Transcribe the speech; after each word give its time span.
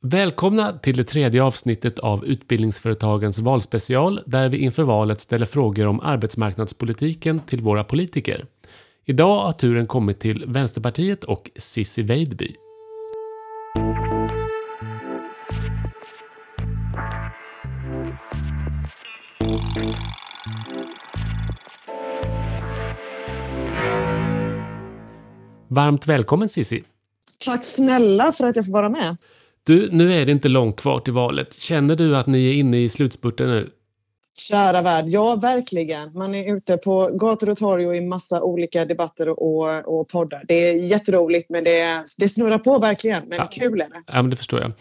Välkomna 0.00 0.78
till 0.78 0.96
det 0.96 1.04
tredje 1.04 1.42
avsnittet 1.42 1.98
av 1.98 2.24
Utbildningsföretagens 2.24 3.38
valspecial 3.38 4.20
där 4.26 4.48
vi 4.48 4.58
inför 4.58 4.82
valet 4.82 5.20
ställer 5.20 5.46
frågor 5.46 5.86
om 5.86 6.00
arbetsmarknadspolitiken 6.00 7.38
till 7.38 7.60
våra 7.60 7.84
politiker. 7.84 8.46
Idag 9.04 9.40
har 9.40 9.52
turen 9.52 9.86
kommit 9.86 10.20
till 10.20 10.44
Vänsterpartiet 10.46 11.24
och 11.24 11.50
Sissi 11.56 12.02
Weidby. 12.02 12.54
Varmt 25.68 26.06
välkommen 26.06 26.48
Sissi! 26.48 26.84
Tack 27.44 27.64
snälla 27.64 28.32
för 28.32 28.46
att 28.46 28.56
jag 28.56 28.64
får 28.64 28.72
vara 28.72 28.88
med. 28.88 29.16
Du, 29.68 29.88
nu 29.92 30.12
är 30.12 30.26
det 30.26 30.32
inte 30.32 30.48
långt 30.48 30.76
kvar 30.76 31.00
till 31.00 31.12
valet. 31.12 31.54
Känner 31.54 31.96
du 31.96 32.16
att 32.16 32.26
ni 32.26 32.48
är 32.48 32.52
inne 32.52 32.78
i 32.78 32.88
slutspurten 32.88 33.48
nu? 33.50 33.70
Kära 34.38 34.82
värld, 34.82 35.04
ja 35.08 35.36
verkligen. 35.36 36.12
Man 36.12 36.34
är 36.34 36.56
ute 36.56 36.76
på 36.76 37.10
gator 37.12 37.50
och 37.50 37.58
torg 37.58 37.86
och 37.86 37.96
i 37.96 38.00
massa 38.00 38.42
olika 38.42 38.84
debatter 38.84 39.28
och, 39.28 39.88
och 39.98 40.08
poddar. 40.08 40.44
Det 40.48 40.54
är 40.54 40.74
jätteroligt 40.74 41.50
men 41.50 41.64
det, 41.64 42.04
det 42.18 42.28
snurrar 42.28 42.58
på 42.58 42.78
verkligen. 42.78 43.22
Men 43.28 43.38
ja. 43.38 43.48
kul 43.52 43.80
är 43.80 43.88
det. 43.88 44.02
Ja, 44.06 44.22
men 44.22 44.30
det 44.30 44.36
förstår 44.36 44.60
jag. 44.60 44.72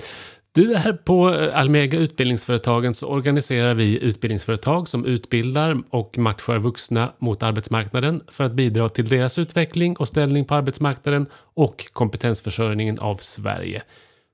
Du, 0.52 0.76
här 0.76 0.94
på 0.94 1.28
Almega 1.54 1.98
Utbildningsföretagen 1.98 2.94
så 2.94 3.08
organiserar 3.08 3.74
vi 3.74 4.04
utbildningsföretag 4.04 4.88
som 4.88 5.06
utbildar 5.06 5.78
och 5.90 6.18
matchar 6.18 6.60
vuxna 6.60 7.14
mot 7.18 7.44
arbetsmarknaden 7.44 8.22
för 8.32 8.44
att 8.44 8.54
bidra 8.54 8.90
till 8.90 9.08
deras 9.08 9.38
utveckling 9.38 9.98
och 9.98 10.08
ställning 10.08 10.46
på 10.46 10.56
arbetsmarknaden 10.56 11.26
och 11.54 11.86
kompetensförsörjningen 11.94 13.00
av 13.00 13.18
Sverige. 13.18 13.84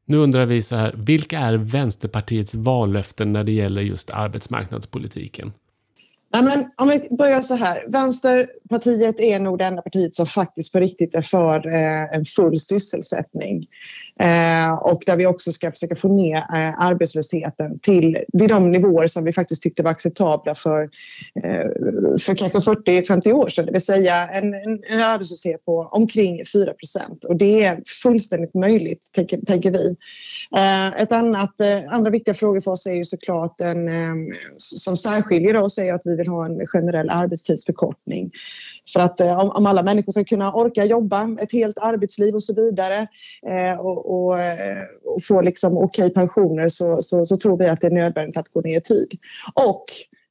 Nu 0.06 0.18
undrar 0.18 0.46
vi 0.46 0.62
så 0.62 0.76
här, 0.76 0.94
vilka 0.98 1.40
är 1.40 1.54
Vänsterpartiets 1.54 2.56
vallöften 2.56 3.34
när 3.34 3.44
det 3.44 3.52
gäller 3.52 3.82
just 3.82 4.12
arbetsmarknadspolitiken? 4.12 5.54
Nej, 6.34 6.44
men 6.44 6.66
om 6.78 6.88
vi 6.90 7.16
börjar 7.18 7.42
så 7.42 7.56
här. 7.56 7.86
Vänsterpartiet 7.88 9.20
är 9.20 9.40
nog 9.40 9.58
det 9.58 9.66
enda 9.66 9.82
partiet 9.82 10.16
som 10.16 10.26
faktiskt 10.26 10.74
på 10.74 10.80
riktigt 10.80 11.16
är 11.16 11.22
för 11.22 11.68
eh, 11.68 12.16
en 12.16 12.26
full 12.26 12.60
sysselsättning. 12.60 13.68
Eh, 14.20 14.74
och 14.74 15.04
där 15.06 15.18
vi 15.18 15.26
också 15.26 15.52
ska 15.52 15.72
försöka 15.72 15.96
få 15.96 16.16
ner 16.16 16.38
eh, 16.38 16.84
arbetslösheten 16.86 17.80
till, 17.80 18.18
till 18.40 18.48
de 18.48 18.72
nivåer 18.72 19.08
som 19.08 19.24
vi 19.24 19.34
faktiskt 19.34 19.64
tyckte 19.64 19.84
var 19.84 19.92
acceptabla 19.92 20.56
för, 20.56 20.82
eh, 21.44 22.20
för 22.20 22.36
kanske 22.36 22.72
40-50 22.72 23.32
år 23.32 23.50
sedan. 23.50 23.66
Det 23.66 23.72
vill 23.72 23.82
säga 23.82 24.28
en, 24.28 24.54
en, 24.54 24.84
en 24.90 25.02
arbetslöshet 25.02 25.66
på 25.66 25.90
omkring 25.92 26.42
4 26.54 26.74
procent. 26.74 27.24
Och 27.24 27.36
det 27.36 27.64
är 27.64 27.82
fullständigt 28.04 28.54
möjligt, 28.54 29.10
tänker, 29.14 29.38
tänker 29.46 29.72
vi. 29.72 29.96
Eh, 30.58 31.02
ett 31.02 31.12
annat, 31.12 31.62
eh, 31.62 31.94
andra 31.94 32.10
viktiga 32.10 32.34
frågor 32.34 32.62
för 32.62 32.72
oss 32.72 32.86
är 32.86 32.94
ju 32.94 33.06
såklart 33.06 33.62
en, 33.62 33.88
eh, 33.88 34.36
som 34.58 34.98
särskiljer 34.98 35.56
oss 35.56 35.78
är 35.78 35.94
att 35.94 36.02
vi 36.06 36.23
vill 36.24 36.32
ha 36.32 36.46
en 36.46 36.68
generell 36.68 37.10
arbetstidsförkortning. 37.10 38.32
För 38.94 39.00
att 39.00 39.20
eh, 39.20 39.40
om, 39.40 39.50
om, 39.50 39.66
alla 39.66 39.84
människor 39.84 40.12
ska 40.12 40.24
kunna 40.24 40.54
orka 40.54 40.86
jobba 40.86 41.38
ett 41.40 41.52
helt 41.52 41.78
arbetsliv 41.78 42.36
och 42.36 42.44
så 42.44 42.54
vidare 42.56 43.08
eh, 43.48 43.80
och, 43.80 44.26
och, 44.26 44.40
eh, 44.40 44.84
och, 45.06 45.24
få 45.24 45.42
liksom 45.42 45.78
okej 45.78 46.06
okay 46.06 46.14
pensioner 46.14 46.70
så, 46.70 47.02
så, 47.02 47.26
så, 47.26 47.38
tror 47.38 47.58
vi 47.58 47.68
att 47.68 47.82
det 47.82 47.88
är 47.88 47.92
nödvändigt 47.92 48.38
att 48.38 48.50
gå 48.50 48.62
ner 48.62 48.78
i 48.78 48.82
tid. 48.82 49.18
Och 49.54 49.86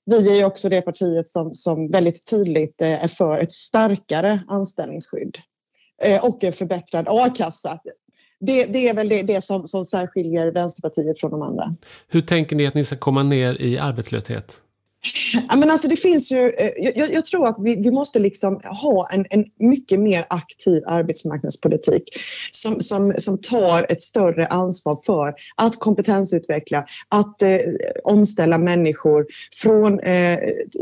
vi 0.05 0.41
är 0.41 0.45
också 0.45 0.69
det 0.69 0.83
partiet 0.83 1.29
som, 1.29 1.55
som 1.55 1.91
väldigt 1.91 2.31
tydligt 2.31 2.81
eh, 2.81 3.05
är 3.05 3.09
för 3.09 3.39
ett 3.39 3.53
starkare 3.53 4.41
anställningsskydd 4.49 5.39
eh, 6.03 6.25
och 6.25 6.45
en 6.45 6.53
förbättrad 6.53 7.07
a-kassa. 7.09 7.79
Det, 8.41 8.65
det, 8.65 8.89
är 8.89 8.95
väl 8.95 9.09
det, 9.09 9.23
det 9.23 9.41
som, 9.41 9.69
som 9.69 9.85
särskiljer 9.85 10.53
Vänsterpartiet 10.53 11.21
från 11.21 11.31
de 11.31 11.43
andra. 11.43 11.77
Hur 12.09 12.21
tänker 12.21 12.57
ni 12.57 12.67
att 12.67 12.75
ni 12.75 12.85
ska 12.85 12.97
komma 12.97 13.23
ner 13.23 13.63
i 13.63 13.79
arbetslöshet? 13.79 14.61
Ja, 15.49 15.57
men 15.57 15.71
alltså 15.71 15.89
det 15.89 15.97
finns 15.97 16.33
ju, 16.33 16.51
eh, 16.51 16.71
jag, 16.77 17.13
jag 17.13 17.25
tror 17.25 17.49
att 17.49 17.57
vi, 17.59 17.77
vi, 17.77 17.91
måste 17.91 18.19
liksom 18.19 18.61
ha 18.83 19.09
en, 19.11 19.27
en 19.31 19.45
mycket 19.59 20.01
mer 20.01 20.27
aktiv 20.31 20.83
arbetsmarknadspolitik 20.87 22.09
som, 22.53 22.81
som, 22.81 23.15
som 23.19 23.39
tar 23.39 23.93
ett 23.93 24.03
större 24.03 24.47
ansvar 24.47 25.01
för 25.07 25.35
att 25.57 25.79
kompetensutveckla, 25.79 26.85
att 27.09 27.43
eh, 27.43 27.59
omställa 28.05 28.59
människor 28.59 29.27
från, 29.63 30.01
eh, 30.01 30.39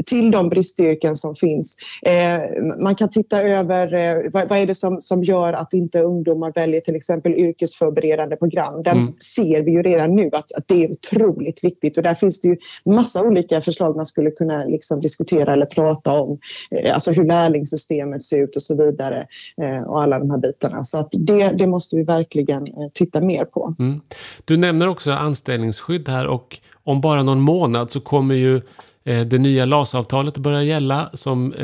till 0.06 0.30
de 0.30 0.48
bristyrken 0.48 1.16
som 1.16 1.34
finns. 1.34 1.76
Eh, 2.02 2.62
man 2.82 2.94
kan 2.94 3.10
titta 3.10 3.42
över 3.42 3.94
eh, 3.94 4.30
vad, 4.32 4.48
vad, 4.48 4.58
är 4.58 4.66
det 4.66 4.74
som, 4.74 5.00
som 5.00 5.24
gör 5.24 5.52
att 5.52 5.72
inte 5.72 6.00
ungdomar 6.00 6.52
väljer 6.54 6.80
till 6.80 6.96
exempel 6.96 7.34
yrkesförberedande 7.34 8.36
program. 8.36 8.82
Där 8.82 8.92
mm. 8.92 9.16
ser 9.16 9.62
vi 9.62 9.70
ju 9.70 9.82
redan 9.82 10.16
nu 10.16 10.30
att, 10.32 10.52
att 10.52 10.68
det 10.68 10.84
är 10.84 10.90
otroligt 10.90 11.64
viktigt 11.64 11.96
och 11.96 12.02
där 12.02 12.14
finns 12.14 12.40
det 12.40 12.48
ju 12.48 12.56
massa 12.84 13.22
olika 13.22 13.60
förslag 13.60 13.96
skulle 14.10 14.30
kunna 14.30 14.64
liksom 14.64 15.00
diskutera 15.00 15.52
eller 15.52 15.66
prata 15.66 16.12
om 16.12 16.38
eh, 16.70 16.94
alltså 16.94 17.12
hur 17.12 17.24
lärlingssystemet 17.24 18.22
ser 18.22 18.44
ut 18.44 18.56
och 18.56 18.62
så 18.62 18.76
vidare 18.76 19.26
eh, 19.62 19.82
och 19.82 20.02
alla 20.02 20.18
de 20.18 20.30
här 20.30 20.38
bitarna. 20.38 20.84
Så 20.84 20.98
att 20.98 21.08
det, 21.12 21.48
det 21.48 21.66
måste 21.66 21.96
vi 21.96 22.02
verkligen 22.02 22.66
eh, 22.66 22.88
titta 22.94 23.20
mer 23.20 23.44
på. 23.44 23.74
Mm. 23.78 24.00
Du 24.44 24.56
nämner 24.56 24.88
också 24.88 25.12
anställningsskydd 25.12 26.08
här 26.08 26.26
och 26.26 26.58
om 26.84 27.00
bara 27.00 27.22
någon 27.22 27.40
månad 27.40 27.90
så 27.90 28.00
kommer 28.00 28.34
ju 28.34 28.60
det 29.04 29.38
nya 29.38 29.64
LAS-avtalet 29.64 30.34
att 30.34 30.42
börja 30.42 30.62
gälla 30.62 31.10
som 31.12 31.54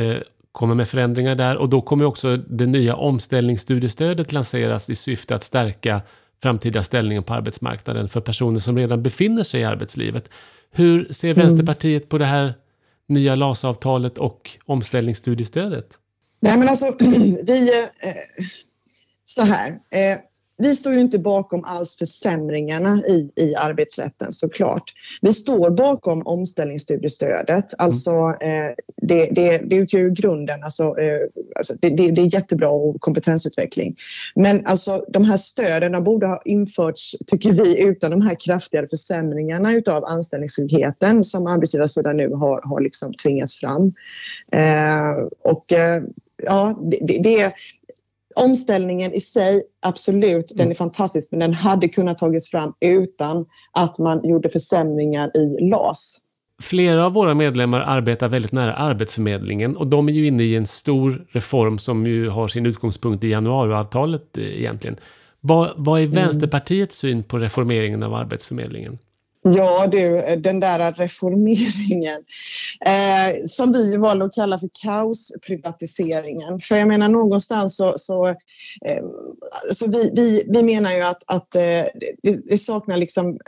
kommer 0.53 0.75
med 0.75 0.89
förändringar 0.89 1.35
där 1.35 1.57
och 1.57 1.69
då 1.69 1.81
kommer 1.81 2.05
också 2.05 2.37
det 2.37 2.67
nya 2.67 2.97
omställningsstudiestödet 2.97 4.33
lanseras 4.33 4.91
i 4.91 4.95
syfte 4.95 5.37
att 5.37 5.45
stärka 5.45 6.01
framtida 6.43 6.83
ställningen 6.83 7.23
på 7.23 7.35
arbetsmarknaden 7.35 8.09
för 8.09 8.21
personer 8.21 8.61
som 8.61 8.79
redan 8.79 9.03
befinner 9.03 9.43
sig 9.43 9.61
i 9.61 9.65
arbetslivet. 9.65 10.31
Hur 10.71 11.13
ser 11.13 11.31
mm. 11.31 11.43
Vänsterpartiet 11.43 12.09
på 12.09 12.19
det 12.19 12.25
här 12.25 12.55
nya 13.09 13.35
LAS-avtalet 13.35 14.19
och 14.19 14.51
omställningsstudiestödet? 14.65 15.99
Nej, 16.41 16.59
men 16.59 16.69
alltså, 16.69 16.97
vi... 17.01 17.87
Eh, 18.01 18.15
så 19.25 19.43
här. 19.43 19.69
Eh, 19.71 20.19
vi 20.59 20.77
står 20.77 20.93
ju 20.93 21.01
inte 21.01 21.19
bakom 21.19 21.65
alls 21.65 21.97
försämringarna 21.97 23.03
i, 23.09 23.31
i 23.37 23.55
arbetsrätten 23.55 24.33
såklart. 24.33 24.93
Vi 25.21 25.33
står 25.33 25.71
bakom 25.71 26.27
omställningsstudiestödet. 26.27 27.75
Alltså, 27.79 28.11
eh, 28.41 28.75
det, 29.03 29.27
det, 29.27 29.59
det 29.59 29.77
utgör 29.77 30.01
ju 30.01 30.11
grunden. 30.11 30.63
Alltså, 30.63 30.83
eh, 30.83 31.19
alltså 31.57 31.75
det, 31.81 31.89
det, 31.89 32.11
det, 32.11 32.21
är 32.21 32.35
jättebra 32.35 32.69
och 32.69 33.01
kompetensutveckling. 33.01 33.97
Men 34.35 34.67
alltså, 34.67 35.05
de 35.09 35.25
här 35.25 35.37
stöden 35.37 36.05
borde 36.05 36.27
ha 36.27 36.43
införts, 36.45 37.17
tycker 37.27 37.53
vi, 37.53 37.83
utan 37.83 38.11
de 38.11 38.23
här 38.23 38.37
kraftigare 38.41 38.89
försämringarna 38.89 39.73
utav 39.73 40.05
anställningstryggheten 40.05 41.25
som 41.25 41.47
arbetsgivarsidan 41.47 42.17
nu 42.17 42.31
har, 42.31 42.61
har 42.65 42.81
liksom 42.81 43.15
tvingats 43.15 43.61
fram. 43.61 43.93
Eh, 44.53 45.27
och 45.43 45.73
eh, 45.73 46.03
ja, 46.43 46.81
det, 46.91 47.19
det, 47.23 47.53
omställningen 48.37 49.13
i 49.13 49.21
sig, 49.21 49.63
absolut, 49.81 50.49
den 50.49 50.61
är 50.61 50.65
mm. 50.65 50.75
fantastisk, 50.75 51.31
men 51.31 51.41
den 51.41 51.55
hade 51.55 51.89
kunnat 51.89 52.19
tagits 52.19 52.51
fram 52.51 52.75
utan 52.81 53.47
att 53.73 53.99
man 53.99 54.29
gjorde 54.29 54.49
försämringar 54.49 55.37
i 55.37 55.69
LAS. 55.71 56.23
Flera 56.63 57.07
av 57.07 57.13
våra 57.13 57.35
medlemmar 57.35 57.81
arbetar 57.81 58.29
väldigt 58.29 58.53
nära 58.53 58.75
Arbetsförmedlingen 58.75 59.77
och 59.77 59.87
de 59.87 60.09
är 60.09 60.13
ju 60.13 60.27
inne 60.27 60.43
i 60.43 60.57
en 60.57 60.67
stor 60.67 61.27
reform 61.31 61.79
som 61.79 62.07
ju 62.07 62.29
har 62.29 62.49
sin 62.49 62.67
utgångspunkt 62.67 63.25
i 63.25 63.29
januariavtalet 63.29 64.37
eh, 64.37 64.61
egentligen. 64.61 64.97
Vad, 65.41 65.71
vad 65.77 66.01
är 66.01 66.05
mm. 66.05 66.15
Vänsterpartiets 66.15 66.99
syn 66.99 67.23
på 67.23 67.39
reformeringen 67.39 68.03
av 68.03 68.15
Arbetsförmedlingen? 68.15 68.99
Ja 69.55 69.87
du, 69.87 70.37
den 70.37 70.61
där 70.61 70.93
reformeringen 70.93 72.25
eh, 72.87 73.47
som 73.47 73.73
vi 73.73 73.97
valde 73.97 74.25
att 74.25 74.35
kalla 74.35 74.59
för 74.59 74.71
kaosprivatiseringen. 74.83 76.61
För 76.61 76.77
jag 76.77 76.89
menar 76.89 77.09
någonstans 77.09 77.77
så, 77.77 77.95
så, 77.97 78.27
eh, 78.27 79.05
så 79.73 79.87
vi, 79.87 80.11
vi, 80.15 80.45
vi 80.49 80.63
menar 80.63 80.95
ju 80.95 81.03
att, 81.03 81.23
att 81.27 81.55
eh, 81.55 81.85
det, 82.23 82.49
det 82.49 82.59
saknar 82.59 82.97
liksom 82.97 83.39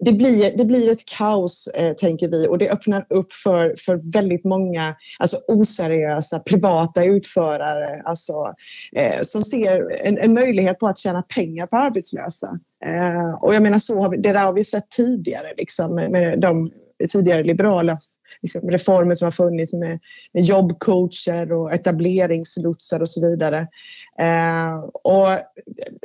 det 0.00 0.12
blir, 0.12 0.56
det 0.56 0.64
blir 0.64 0.90
ett 0.90 1.04
kaos, 1.04 1.68
eh, 1.74 1.94
tänker 1.94 2.28
vi, 2.28 2.48
och 2.48 2.58
det 2.58 2.70
öppnar 2.70 3.06
upp 3.10 3.32
för, 3.32 3.74
för 3.78 4.00
väldigt 4.12 4.44
många 4.44 4.96
alltså, 5.18 5.38
oseriösa 5.48 6.38
privata 6.38 7.04
utförare 7.04 8.02
alltså, 8.04 8.54
eh, 8.92 9.22
som 9.22 9.42
ser 9.42 10.00
en, 10.06 10.18
en, 10.18 10.34
möjlighet 10.34 10.78
på 10.78 10.86
att 10.88 10.98
tjäna 10.98 11.22
pengar 11.22 11.66
på 11.66 11.76
arbetslösa. 11.76 12.58
Eh, 12.84 13.34
och 13.42 13.54
jag 13.54 13.62
menar, 13.62 13.78
så 13.78 14.00
har 14.00 14.10
vi, 14.10 14.16
det 14.16 14.32
där 14.32 14.44
har 14.44 14.52
vi 14.52 14.64
sett 14.64 14.90
tidigare 14.90 15.54
liksom, 15.56 15.94
med, 15.94 16.40
de 16.40 16.70
tidigare 17.12 17.42
liberala 17.42 17.98
liksom, 18.42 18.70
reformer 18.70 19.14
som 19.14 19.26
har 19.26 19.32
funnits 19.32 19.72
med, 19.72 20.00
med 20.32 20.44
jobbcoacher 20.44 21.52
och 21.52 21.72
etableringslotsar 21.72 23.00
och 23.00 23.08
så 23.08 23.30
vidare. 23.30 23.68
Eh, 24.20 24.78
och, 24.92 25.28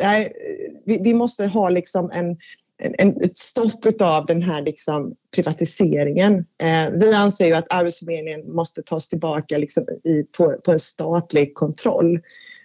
nej, 0.01 0.33
vi, 0.85 0.99
vi 1.03 1.13
måste 1.13 1.45
ha 1.45 1.69
liksom 1.69 2.11
en 2.13 2.37
en, 2.79 3.23
ett 3.23 3.37
stopp 3.37 4.01
av 4.01 4.25
den 4.25 4.41
här 4.41 4.61
liksom 4.61 5.15
privatiseringen. 5.35 6.33
Eh, 6.37 6.89
vi 6.93 7.13
anser 7.13 7.45
ju 7.45 7.53
att 7.53 7.73
Arbetsförmedlingen 7.73 8.55
måste 8.55 8.81
tas 8.81 9.07
tillbaka 9.07 9.57
liksom 9.57 9.83
i, 10.03 10.23
på, 10.23 10.55
på 10.65 10.71
en 10.71 10.79
statlig 10.79 11.53
kontroll. 11.53 12.19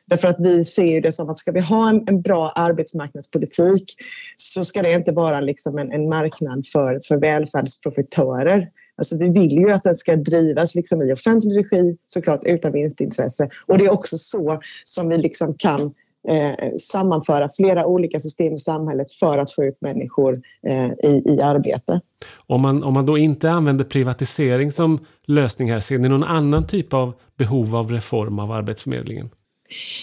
Därför 0.06 0.28
att 0.28 0.40
vi 0.40 0.64
ser 0.64 1.00
det 1.00 1.12
som 1.12 1.30
att 1.30 1.38
ska 1.38 1.52
vi 1.52 1.60
ha 1.60 1.88
en, 1.88 2.04
en 2.08 2.22
bra 2.22 2.50
arbetsmarknadspolitik 2.50 3.94
så 4.36 4.64
ska 4.64 4.82
det 4.82 4.92
inte 4.92 5.12
vara 5.12 5.40
liksom 5.40 5.78
en, 5.78 5.92
en 5.92 6.08
marknad 6.08 6.66
för, 6.66 7.00
för 7.08 7.16
välfärdsprofitörer. 7.16 8.70
Alltså 8.96 9.16
vi 9.18 9.28
vill 9.28 9.52
ju 9.52 9.70
att 9.70 9.82
den 9.82 9.96
ska 9.96 10.16
drivas 10.16 10.74
liksom 10.74 11.02
i 11.02 11.12
offentlig 11.12 11.58
regi, 11.58 11.96
såklart 12.06 12.44
utan 12.44 12.72
vinstintresse. 12.72 13.48
Och 13.66 13.78
det 13.78 13.84
är 13.84 13.92
också 13.92 14.18
så 14.18 14.60
som 14.84 15.08
vi 15.08 15.18
liksom 15.18 15.54
kan 15.54 15.94
eh, 16.28 16.76
sammanföra 16.80 17.48
flera 17.56 17.86
olika 17.86 18.20
system 18.20 18.54
i 18.54 18.58
samhället 18.58 19.12
för 19.12 19.38
att 19.38 19.52
få 19.52 19.64
ut 19.64 19.80
människor 19.80 20.42
eh, 20.66 21.10
i, 21.10 21.22
i 21.26 21.40
arbete. 21.40 22.00
Om 22.46 22.60
man, 22.60 22.84
om 22.84 22.94
man 22.94 23.06
då 23.06 23.18
inte 23.18 23.50
använder 23.50 23.84
privatisering 23.84 24.72
som 24.72 24.98
lösning 25.26 25.72
här, 25.72 25.80
ser 25.80 25.98
ni 25.98 26.08
någon 26.08 26.24
annan 26.24 26.66
typ 26.66 26.94
av 26.94 27.12
behov 27.36 27.76
av 27.76 27.92
reform 27.92 28.38
av 28.38 28.52
Arbetsförmedlingen? 28.52 29.30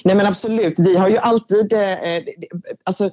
Nej 0.03 0.15
men 0.15 0.25
absolut, 0.25 0.79
vi 0.79 0.97
har 0.97 1.09
ju 1.09 1.17
alltid, 1.17 1.73
eh, 1.73 2.23
alltså 2.83 3.09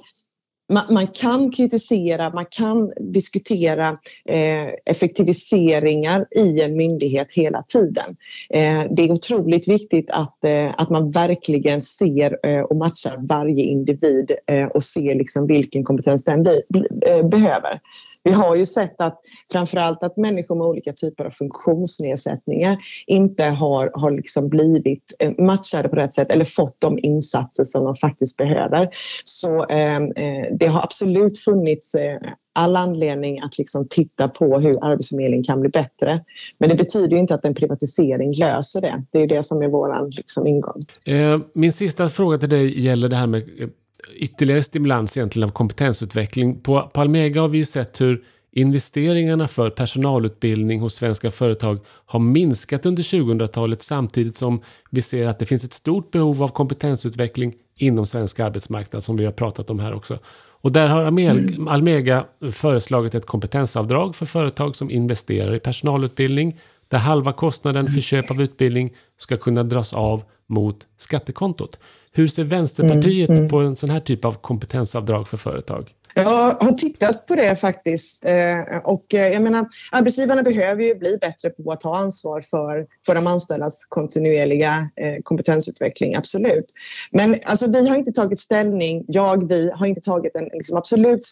man, 0.73 0.93
man, 0.93 1.07
kan 1.07 1.51
kritisera, 1.51 2.29
man 2.29 2.45
kan 2.49 2.91
diskutera 2.99 3.87
eh, 4.25 4.69
effektiviseringar 4.85 6.25
i 6.35 6.61
en 6.61 6.77
myndighet 6.77 7.31
hela 7.31 7.63
tiden. 7.63 8.15
Eh, 8.49 8.83
det 8.91 9.03
är 9.03 9.11
otroligt 9.11 9.67
viktigt 9.67 10.09
att, 10.09 10.45
eh, 10.45 10.71
att 10.77 10.89
man 10.89 11.11
verkligen 11.11 11.81
ser 11.81 12.47
eh, 12.47 12.61
och 12.61 12.75
matchar 12.75 13.27
varje 13.29 13.63
individ 13.63 14.31
eh, 14.47 14.65
och 14.65 14.83
ser 14.83 15.15
liksom 15.15 15.47
vilken 15.47 15.83
kompetens 15.83 16.23
den 16.23 16.43
be, 16.43 16.61
eh, 17.05 17.27
behöver. 17.27 17.79
Vi 18.23 18.31
har 18.31 18.55
ju 18.55 18.65
sett 18.65 19.01
att 19.01 19.19
framförallt 19.51 20.03
att 20.03 20.17
människor 20.17 20.55
med 20.55 20.67
olika 20.67 20.93
typer 20.93 21.25
av 21.25 21.31
funktionsnedsättningar 21.31 22.77
inte 23.07 23.43
har, 23.43 23.91
har 23.93 24.11
liksom 24.11 24.49
blivit 24.49 25.13
eh, 25.19 25.31
matchade 25.37 25.89
på 25.89 25.95
rätt 25.95 26.13
sätt 26.13 26.31
eller 26.31 26.45
fått 26.45 26.75
de 26.79 26.99
insatser 26.99 27.63
som 27.63 27.83
de 27.85 27.95
faktiskt 27.95 28.37
behöver. 28.37 28.89
Så 29.23 29.65
eh, 29.65 29.95
eh 29.95 30.55
det 30.63 30.69
har 30.69 30.81
absolut 30.83 31.39
funnits 31.39 31.95
eh, 31.95 32.19
all 32.53 32.75
anledning 32.75 33.39
att 33.39 33.57
liksom 33.57 33.87
titta 33.89 34.27
på 34.27 34.59
hur 34.59 34.85
Arbetsförmedlingen 34.85 35.43
kan 35.43 35.61
bli 35.61 35.69
bättre. 35.69 36.23
Men 36.57 36.69
det 36.69 36.75
betyder 36.75 37.17
inte 37.17 37.35
att 37.35 37.45
en 37.45 37.55
privatisering 37.55 38.33
löser 38.33 38.81
det. 38.81 39.03
Det 39.11 39.21
är 39.21 39.27
det 39.27 39.43
som 39.43 39.61
är 39.61 39.67
vår 39.67 40.07
liksom, 40.17 40.47
ingång. 40.47 40.81
Eh, 41.05 41.39
min 41.53 41.73
sista 41.73 42.09
fråga 42.09 42.37
till 42.37 42.49
dig 42.49 42.81
gäller 42.81 43.09
det 43.09 43.15
här 43.15 43.27
med 43.27 43.41
eh, 43.41 43.67
ytterligare 44.15 44.63
stimulans 44.63 45.17
egentligen 45.17 45.49
av 45.49 45.53
kompetensutveckling. 45.53 46.59
På, 46.59 46.81
Palmega 46.81 47.01
Almega 47.01 47.41
har 47.41 47.49
vi 47.49 47.57
ju 47.57 47.65
sett 47.65 48.01
hur 48.01 48.23
investeringarna 48.51 49.47
för 49.47 49.69
personalutbildning 49.69 50.79
hos 50.79 50.95
svenska 50.95 51.31
företag 51.31 51.79
har 52.05 52.19
minskat 52.19 52.85
under 52.85 53.03
2000-talet 53.03 53.83
samtidigt 53.83 54.37
som 54.37 54.61
vi 54.89 55.01
ser 55.01 55.27
att 55.27 55.39
det 55.39 55.45
finns 55.45 55.63
ett 55.63 55.73
stort 55.73 56.11
behov 56.11 56.43
av 56.43 56.47
kompetensutveckling 56.47 57.53
inom 57.75 58.05
svensk 58.05 58.39
arbetsmarknad 58.39 59.03
som 59.03 59.17
vi 59.17 59.25
har 59.25 59.31
pratat 59.31 59.69
om 59.69 59.79
här 59.79 59.93
också. 59.93 60.19
Och 60.63 60.71
där 60.71 60.87
har 60.87 61.03
mm. 61.03 61.67
Almega 61.67 62.25
föreslagit 62.51 63.15
ett 63.15 63.25
kompetensavdrag 63.25 64.15
för 64.15 64.25
företag 64.25 64.75
som 64.75 64.91
investerar 64.91 65.55
i 65.55 65.59
personalutbildning 65.59 66.59
där 66.87 66.97
halva 66.97 67.33
kostnaden 67.33 67.87
för 67.87 68.01
köp 68.01 68.31
av 68.31 68.41
utbildning 68.41 68.93
ska 69.17 69.37
kunna 69.37 69.63
dras 69.63 69.93
av 69.93 70.23
mot 70.47 70.77
skattekontot. 70.97 71.79
Hur 72.11 72.27
ser 72.27 72.43
Vänsterpartiet 72.43 73.29
mm, 73.29 73.39
mm. 73.39 73.49
på 73.49 73.59
en 73.59 73.75
sån 73.75 73.89
här 73.89 73.99
typ 73.99 74.25
av 74.25 74.33
kompetensavdrag 74.33 75.27
för 75.27 75.37
företag? 75.37 75.89
Jag 76.15 76.53
har 76.53 76.73
tittat 76.73 77.25
på 77.25 77.35
det 77.35 77.55
faktiskt. 77.55 78.25
Eh, 78.25 78.77
och 78.83 79.13
eh, 79.13 79.33
jag 79.33 79.41
menar, 79.41 79.67
arbetsgivarna 79.91 80.43
behöver 80.43 80.83
ju 80.83 80.95
bli 80.95 81.17
bättre 81.21 81.49
på 81.49 81.71
att 81.71 81.81
ta 81.81 81.97
ansvar 81.97 82.41
för, 82.41 82.85
för 83.05 83.15
de 83.15 83.27
anställdas 83.27 83.85
kontinuerliga 83.85 84.89
eh, 84.95 85.21
kompetensutveckling, 85.23 86.15
absolut. 86.15 86.65
Men 87.11 87.39
alltså, 87.45 87.71
vi 87.71 87.87
har 87.87 87.95
inte 87.95 88.11
tagit 88.11 88.39
ställning, 88.39 89.05
jag, 89.07 89.49
vi 89.49 89.71
har 89.71 89.85
inte 89.85 90.01
tagit 90.01 90.35
en 90.35 90.49
liksom, 90.53 90.77
absolut 90.77 91.25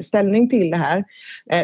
ställning 0.00 0.50
till 0.50 0.70
det 0.70 0.76
här. 0.76 1.04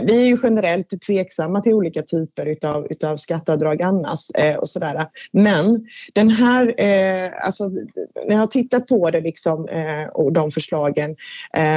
Vi 0.03 0.23
är 0.23 0.27
ju 0.27 0.39
generellt 0.43 1.03
tveksamma 1.07 1.61
till 1.61 1.75
olika 1.75 2.03
typer 2.03 2.47
utav, 2.47 2.87
utav 2.91 3.17
skatteavdrag 3.17 3.83
annars 3.83 4.21
och 4.59 4.69
sådär. 4.69 5.07
Men 5.33 5.87
den 6.13 6.31
här, 6.31 6.75
alltså, 7.45 7.69
när 7.69 8.33
jag 8.33 8.39
har 8.39 8.47
tittat 8.47 8.87
på 8.87 9.11
det 9.11 9.21
liksom, 9.21 9.69
och 10.13 10.33
de 10.33 10.51
förslagen 10.51 11.17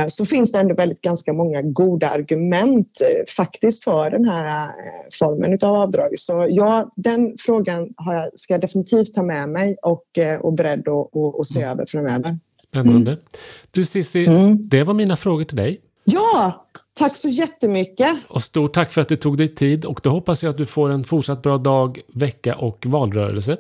så 0.07 0.25
finns 0.25 0.51
det 0.51 0.59
ändå 0.59 0.75
väldigt 0.85 1.01
ganska 1.01 1.33
många 1.33 1.61
goda 1.61 2.09
argument 2.09 3.01
eh, 3.01 3.33
faktiskt 3.37 3.83
för 3.83 4.11
den 4.11 4.25
här 4.25 4.67
eh, 4.67 4.73
formen 5.19 5.57
av 5.61 5.75
avdrag. 5.75 6.19
Så 6.19 6.47
ja, 6.49 6.91
den 6.95 7.35
frågan 7.39 7.89
jag, 7.97 8.39
ska 8.39 8.53
jag 8.53 8.61
definitivt 8.61 9.13
ta 9.13 9.23
med 9.23 9.49
mig 9.49 9.75
och, 9.81 10.17
eh, 10.17 10.39
och 10.39 10.53
beredd 10.53 10.79
att 10.79 10.87
och, 10.87 11.39
och 11.39 11.47
se 11.47 11.61
mm. 11.61 11.71
över 11.71 11.85
framöver. 11.85 12.39
Spännande. 12.67 13.11
Mm. 13.11 13.23
Du 13.71 13.85
Cissi, 13.85 14.25
mm. 14.25 14.69
det 14.69 14.83
var 14.83 14.93
mina 14.93 15.17
frågor 15.17 15.43
till 15.43 15.57
dig. 15.57 15.81
Ja, 16.03 16.65
tack 16.99 17.15
så 17.15 17.29
jättemycket. 17.29 18.17
Och 18.27 18.43
stort 18.43 18.73
tack 18.73 18.91
för 18.91 19.01
att 19.01 19.09
du 19.09 19.15
tog 19.15 19.37
dig 19.37 19.55
tid 19.55 19.85
och 19.85 19.99
då 20.03 20.09
hoppas 20.09 20.43
jag 20.43 20.49
att 20.49 20.57
du 20.57 20.65
får 20.65 20.89
en 20.89 21.03
fortsatt 21.03 21.41
bra 21.41 21.57
dag, 21.57 21.99
vecka 22.13 22.55
och 22.55 22.85
valrörelse. 22.85 23.57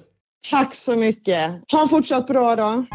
Tack 0.51 0.75
så 0.75 0.95
mycket. 0.95 1.51
Ha 1.71 1.81
en 1.81 1.89
fortsatt 1.89 2.27
bra 2.27 2.55
dag. 2.55 2.85